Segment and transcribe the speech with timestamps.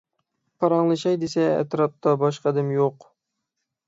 [0.61, 3.07] پاراڭلىشاي دېسە ئەتراپتا باشقا ئادەم يوق.